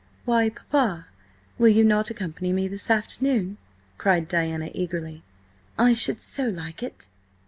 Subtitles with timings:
[0.25, 1.05] "Why, Papa,
[1.59, 3.59] will you not accompany me this afternoon?"
[3.99, 5.21] cried Diana eagerly.
[5.77, 7.07] "I should so like it!"